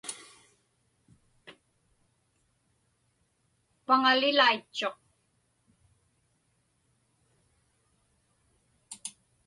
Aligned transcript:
Paŋalilaitchuq. 3.85 4.97